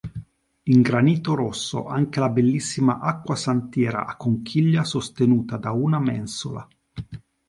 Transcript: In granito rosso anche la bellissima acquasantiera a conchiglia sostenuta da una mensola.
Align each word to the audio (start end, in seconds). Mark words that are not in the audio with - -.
In 0.63 0.81
granito 0.81 1.35
rosso 1.35 1.85
anche 1.85 2.19
la 2.19 2.29
bellissima 2.29 2.97
acquasantiera 3.01 4.07
a 4.07 4.15
conchiglia 4.17 4.83
sostenuta 4.83 5.57
da 5.57 5.73
una 5.73 5.99
mensola. 5.99 6.67